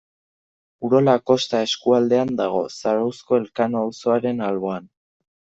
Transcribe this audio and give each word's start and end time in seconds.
Urola 0.87 1.13
Kosta 1.29 1.59
eskualdean 1.65 2.31
dago, 2.41 2.63
Zarauzko 2.79 3.39
Elkano 3.43 3.85
auzoaren 3.91 4.43
alboan. 4.49 4.91